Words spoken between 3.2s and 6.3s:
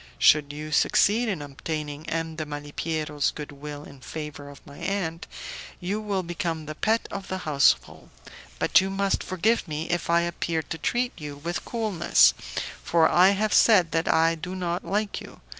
good will in favour of my aunt, you will